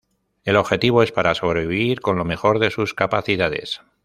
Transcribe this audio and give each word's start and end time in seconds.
El 0.45 0.55
objetivo 0.55 1.03
es 1.03 1.11
para 1.11 1.35
sobrevivir 1.35 2.01
con 2.01 2.15
lo 2.17 2.25
mejor 2.25 2.57
de 2.57 2.71
sus 2.71 2.95
capacidades. 2.95 3.83